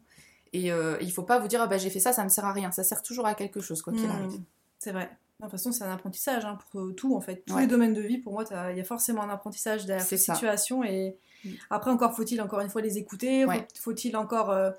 [0.53, 2.45] Et euh, il faut pas vous dire, ah bah j'ai fait ça, ça me sert
[2.45, 2.71] à rien.
[2.71, 4.11] Ça sert toujours à quelque chose, quoi qu'il Hmm.
[4.11, 4.39] arrive.
[4.79, 5.09] C'est vrai.
[5.39, 7.43] De toute façon, c'est un apprentissage hein, pour euh, tout en fait.
[7.45, 7.61] Tous Ouais.
[7.61, 10.83] les domaines de vie, pour moi, il y a forcément un apprentissage derrière ces situations.
[10.83, 11.49] Et Mm.
[11.71, 13.67] après, encore faut-il encore une fois les écouter, Ouais.
[13.77, 14.71] faut-il encore euh,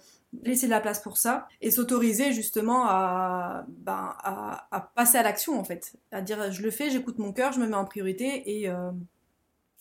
[0.43, 5.23] laisser de la place pour ça et s'autoriser justement à, ben, à, à passer à
[5.23, 5.93] l'action en fait.
[6.11, 8.90] À dire je le fais, j'écoute mon cœur, je me mets en priorité et, euh,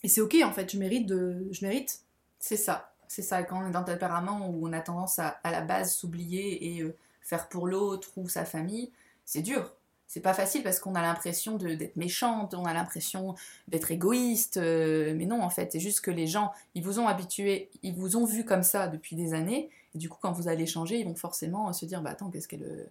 [0.02, 1.46] et c'est ok en fait, je mérite de.
[1.50, 2.00] Je mérite.
[2.38, 3.42] C'est ça, c'est ça.
[3.44, 6.76] Quand on est dans le tempérament où on a tendance à, à la base s'oublier
[6.76, 8.92] et euh, faire pour l'autre ou sa famille,
[9.24, 9.72] c'est dur.
[10.06, 13.34] C'est pas facile parce qu'on a l'impression d'être méchante, on a l'impression
[13.68, 17.08] d'être égoïste, euh, mais non en fait, c'est juste que les gens, ils vous ont
[17.08, 20.46] habitué, ils vous ont vu comme ça depuis des années, et du coup quand vous
[20.46, 22.62] allez changer, ils vont forcément se dire, bah attends, qu'est-ce qu'elle...
[22.62, 22.86] euh,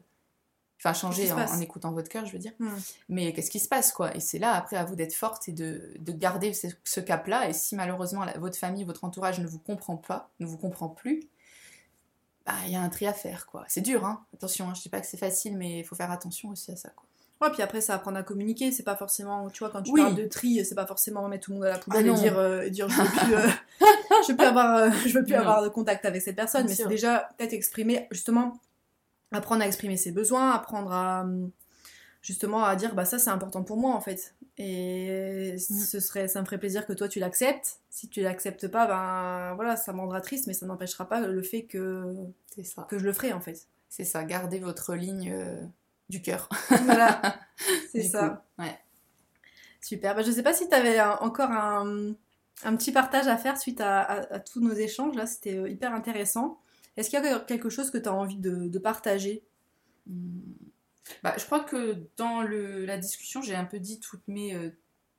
[0.85, 2.51] Enfin, changer en, écoutant votre cœur, je veux dire.
[2.59, 2.69] Mm.
[3.07, 4.13] Mais qu'est-ce qui se passe, quoi?
[4.17, 7.47] Et c'est là, après, à vous d'être forte et de, de garder ce, ce cap-là.
[7.47, 10.89] Et si malheureusement la- votre famille, votre entourage ne vous comprend pas, ne vous comprend
[10.89, 11.21] plus,
[12.45, 13.63] bah, il y a un tri à faire, quoi.
[13.67, 16.11] C'est dur, hein Attention, hein, je dis pas que c'est facile, mais il faut faire
[16.11, 17.05] attention aussi à ça, quoi.
[17.41, 18.71] Ouais, puis après, ça apprendre à communiquer.
[18.71, 20.01] C'est pas forcément, tu vois, quand tu Oui.
[20.01, 22.15] parles de tri, c'est pas forcément mettre tout le monde à la poubelle Ah et
[22.21, 23.49] dire, euh, dire je veux plus, euh,
[24.25, 25.39] je veux plus avoir, euh, je veux plus Non.
[25.41, 26.61] avoir de contact avec cette personne.
[26.65, 28.59] Bien mais c'est déjà peut-être exprimer, justement,
[29.33, 31.51] apprendre à exprimer ses besoins, apprendre à, hum,
[32.21, 34.35] justement, à dire, bah ça c'est important pour moi en fait.
[34.57, 35.57] Et Mm.
[35.57, 37.79] ce serait, ça me ferait plaisir que toi tu l'acceptes.
[37.89, 41.41] Si tu l'acceptes pas, ben voilà, ça me rendra triste, mais ça n'empêchera pas le
[41.41, 42.13] fait que,
[42.63, 42.85] ça.
[42.89, 43.67] que je le ferai en fait.
[43.89, 45.61] C'est ça, gardez votre ligne euh,
[46.09, 46.49] du cœur.
[46.69, 47.21] Voilà,
[47.91, 48.43] c'est ça.
[48.57, 48.77] coup, ouais.
[49.81, 50.15] Super.
[50.15, 52.13] Bah, je sais pas si tu avais encore un,
[52.63, 55.15] un petit partage à faire suite à, à- à tous nos échanges.
[55.15, 56.59] Là, c'était euh, hyper intéressant.
[56.95, 59.43] Est-ce qu'il y a quelque chose que tu as envie de, de partager?
[60.07, 60.39] Hmm.
[61.23, 64.69] Bah, je crois que dans le, la discussion, j'ai un peu dit toutes mes, euh,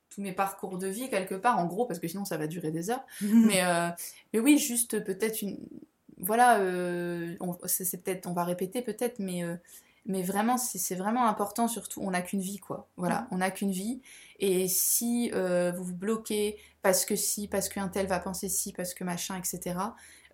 [0.09, 2.71] tous mes parcours de vie, quelque part, en gros, parce que sinon ça va durer
[2.71, 3.05] des heures.
[3.21, 3.89] Mais, euh,
[4.33, 5.57] mais oui, juste peut-être une.
[6.17, 9.55] Voilà, euh, on- c'est peut-être, on va répéter peut-être, mais euh,
[10.07, 12.87] Mais vraiment, c'est vraiment important, surtout, on n'a qu'une vie, quoi.
[12.95, 13.27] Voilà, Mm.
[13.31, 14.01] on n'a qu'une vie.
[14.39, 18.71] Et si euh, vous vous bloquez parce que si, parce qu'un tel va penser si,
[18.73, 19.77] parce que machin, etc.,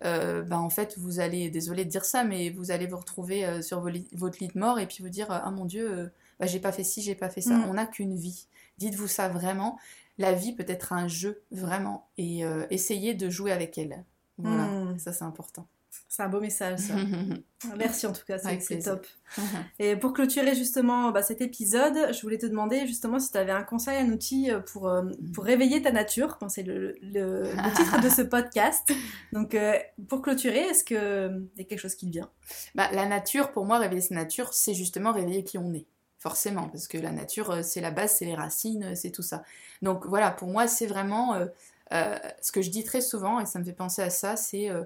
[0.04, 3.44] euh, ben en fait, vous allez, désolé de dire ça, mais vous allez vous retrouver
[3.46, 5.90] euh, sur vos li- votre lit de mort et puis vous dire, ah mon Dieu,
[5.90, 6.08] euh,
[6.40, 7.54] bah, j'ai pas fait ci, j'ai pas fait ça.
[7.54, 7.66] Mm.
[7.70, 8.46] On n'a qu'une vie.
[8.78, 9.78] Dites-vous ça vraiment.
[10.18, 12.08] La vie peut être un jeu, vraiment.
[12.18, 14.04] Et euh, essayez de jouer avec elle.
[14.38, 14.98] Voilà, Mm.
[14.98, 15.66] ça c'est important.
[16.08, 16.94] C'est un beau message, ça.
[17.76, 19.06] Merci en tout cas, c'est top.
[19.78, 23.52] Et pour clôturer justement bah, cet épisode, je voulais te demander justement si tu avais
[23.52, 25.02] un conseil, un outil euh, pour, euh,
[25.34, 26.38] pour réveiller ta nature.
[26.48, 28.92] C'est le, le- le titre de ce podcast.
[29.32, 29.74] Donc euh,
[30.08, 32.30] pour clôturer, est-ce qu'il y a quelque chose qui te vient?
[32.74, 35.86] Bah, la nature, pour moi, réveiller sa nature, c'est justement réveiller qui on est.
[36.18, 39.42] Forcément, parce que la nature, c'est la base, c'est les racines, c'est tout ça.
[39.82, 41.46] Donc voilà, pour moi, c'est vraiment euh,
[41.92, 44.70] euh, ce que je dis très souvent, et ça me fait penser à ça, c'est
[44.70, 44.84] euh,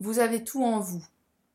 [0.00, 1.04] vous avez tout en vous,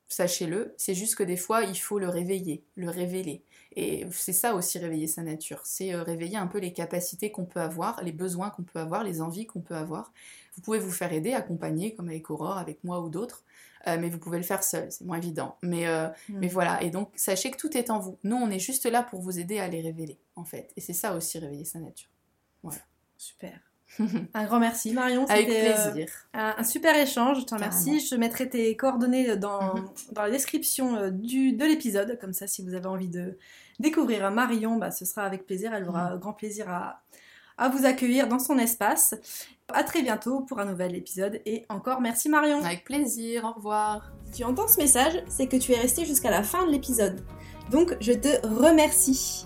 [0.07, 0.73] sachez-le.
[0.77, 3.43] C'est juste que des fois, il faut le réveiller, le révéler.
[3.75, 7.45] Et c'est ça aussi réveiller sa nature, c'est euh, réveiller un peu les capacités qu'on
[7.45, 10.13] peut avoir, les besoins qu'on peut avoir, les envies qu'on peut avoir.
[10.55, 13.43] Vous pouvez vous faire aider, accompagner, comme avec Aurore, avec moi ou d'autres.
[13.87, 15.57] Euh, mais vous pouvez le faire seul, c'est moins évident.
[15.61, 18.17] Mais, euh, mais voilà, et donc sachez que tout est en vous.
[18.23, 20.71] Nous, on est juste là pour vous aider à les révéler, en fait.
[20.77, 22.09] Et c'est ça aussi, réveiller sa nature.
[23.17, 23.72] Super.
[24.33, 26.09] Un grand merci Marion, Avec c'était euh, plaisir.
[26.33, 27.99] un, un super échange, je te remercie.
[27.99, 29.89] Je mettrai tes coordonnées dans, Mhm.
[30.13, 33.37] dans la description euh, du, de l'épisode, comme ça si vous avez envie de
[33.79, 35.89] découvrir Marion, bah, ce sera avec plaisir, elle Mhm.
[35.89, 37.01] aura grand plaisir à,
[37.57, 39.13] à vous accueillir dans son espace.
[39.71, 42.63] À très bientôt pour un nouvel épisode et encore merci Marion.
[42.63, 44.11] Avec plaisir, au revoir.
[44.25, 47.21] Si tu entends ce message, c'est que tu es resté jusqu'à la fin de l'épisode.
[47.71, 49.45] Donc je te remercie.